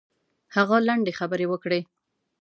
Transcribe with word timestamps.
هغه 0.55 0.77
لنډې 0.87 1.13
خبرې 1.19 1.45
وکړې. 1.49 1.79